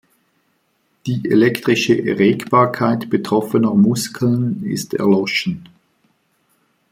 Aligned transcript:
Die 1.05 1.29
elektrische 1.29 1.93
Erregbarkeit 1.95 3.11
betroffener 3.11 3.75
Muskeln 3.75 4.63
ist 4.65 4.95
erloschen. 4.95 5.69